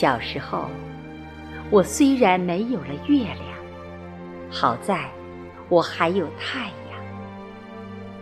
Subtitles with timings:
[0.00, 0.68] 小时候，
[1.72, 3.44] 我虽然没有了月亮，
[4.48, 5.10] 好在
[5.68, 7.00] 我还有太阳，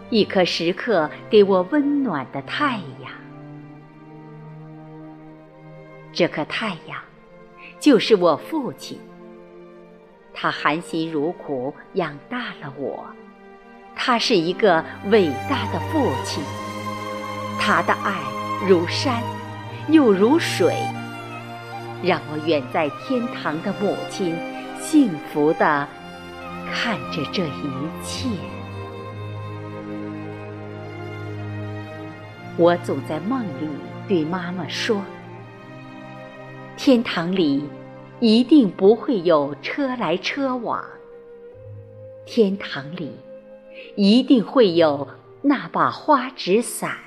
[0.08, 3.12] 一颗时刻给我温暖的太阳。
[6.14, 6.98] 这颗太阳，
[7.78, 8.98] 就是我父亲。
[10.32, 13.04] 他含辛茹苦养大了我，
[13.94, 16.42] 他是一个伟大的父亲。
[17.60, 18.18] 他的爱
[18.66, 19.22] 如山，
[19.90, 20.74] 又如水，
[22.02, 24.36] 让我远在天堂的母亲
[24.80, 25.88] 幸福地
[26.72, 27.70] 看着这一
[28.02, 28.28] 切。
[32.58, 33.68] 我总在梦里
[34.08, 35.02] 对妈妈说。
[36.76, 37.64] 天堂里
[38.20, 40.84] 一定不会有车来车往，
[42.26, 43.12] 天堂里
[43.94, 45.08] 一定会有
[45.42, 46.98] 那把花纸伞。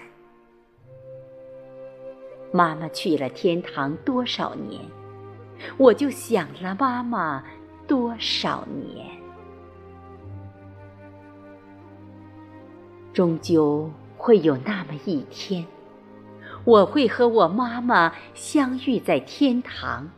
[2.51, 4.81] 妈妈去了天堂多少年，
[5.77, 7.43] 我就想了妈妈
[7.87, 9.07] 多少年。
[13.13, 15.65] 终究会有那么一天。
[16.65, 20.09] 我会和我妈妈相遇在天堂，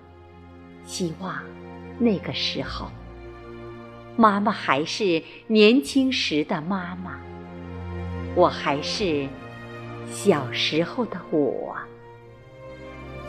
[0.84, 1.36] 希望
[2.00, 2.88] 那个时候，
[4.18, 7.20] 妈妈还是年轻时的妈妈，
[8.36, 9.28] 我还是
[10.08, 11.76] 小时候的我。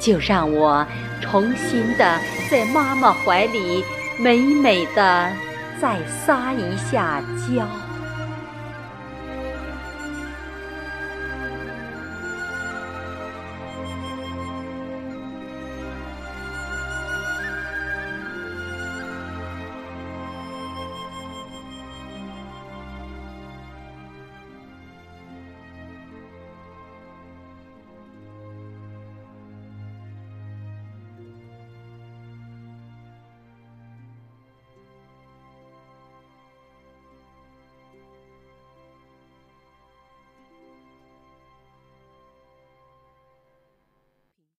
[0.03, 0.85] 就让我
[1.21, 2.19] 重新的
[2.51, 3.85] 在妈妈怀里，
[4.19, 5.31] 美美的
[5.81, 5.97] 再
[6.27, 7.92] 撒一下娇。